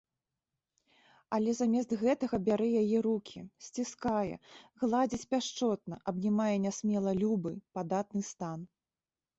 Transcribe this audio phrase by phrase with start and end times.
[1.37, 4.35] Але замест гэтага бярэ яе рукі, сціскае,
[4.85, 8.59] гладзіць пяшчотна, абнімае нясмела любы, падатны стан.